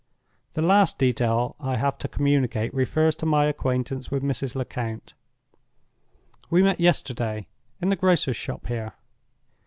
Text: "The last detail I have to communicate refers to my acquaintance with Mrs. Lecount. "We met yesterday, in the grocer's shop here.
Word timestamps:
"The 0.55 0.63
last 0.63 0.97
detail 0.97 1.55
I 1.59 1.75
have 1.77 1.99
to 1.99 2.07
communicate 2.07 2.73
refers 2.73 3.15
to 3.17 3.27
my 3.27 3.45
acquaintance 3.45 4.09
with 4.09 4.23
Mrs. 4.23 4.55
Lecount. 4.55 5.13
"We 6.49 6.63
met 6.63 6.79
yesterday, 6.79 7.45
in 7.79 7.89
the 7.89 7.95
grocer's 7.95 8.35
shop 8.35 8.65
here. 8.65 8.93